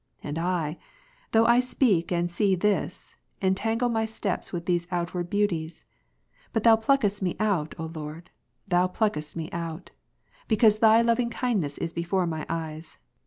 And 0.23 0.39
I, 0.39 0.79
though 1.31 1.45
I 1.45 1.59
speak 1.59 2.11
and 2.11 2.31
see 2.31 2.55
this, 2.55 3.13
en 3.39 3.53
tangle 3.53 3.87
my 3.87 4.05
steps 4.05 4.51
with 4.51 4.65
these 4.65 4.87
outward 4.89 5.29
beauties; 5.29 5.85
but 6.53 6.63
Thou 6.63 6.75
pluckest 6.75 7.21
me 7.21 7.35
out, 7.39 7.75
O 7.77 7.85
Lord, 7.85 8.31
Thou 8.67 8.87
pluckest 8.87 9.35
me 9.35 9.47
out; 9.51 9.91
because 10.47 10.79
Ps. 10.79 10.79
26, 10.79 10.79
3. 10.79 10.87
Thy 10.97 11.01
loving 11.03 11.29
kindness 11.29 11.77
is 11.77 11.93
be/ore 11.93 12.25
my 12.25 12.47
eyes. 12.49 12.97